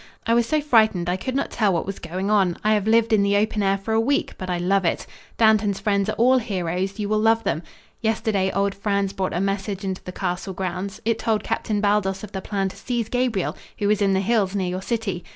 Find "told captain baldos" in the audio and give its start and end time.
11.19-12.23